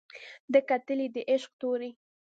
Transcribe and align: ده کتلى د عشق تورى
ده 0.51 0.59
کتلى 0.69 1.07
د 1.15 1.17
عشق 1.31 1.51
تورى 1.59 1.89